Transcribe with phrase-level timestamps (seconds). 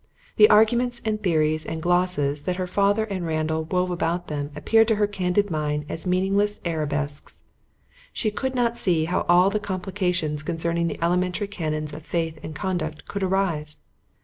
[0.37, 4.87] The arguments and theories and glosses that her father and Randall wove about them appeared
[4.87, 7.43] to her candid mind as meaningless arabesques.
[8.11, 12.55] She could not see how all the complications concerning the elementary canons of faith and
[12.55, 13.81] conduct could arise.